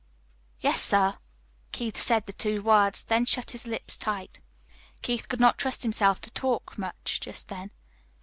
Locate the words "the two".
2.25-2.63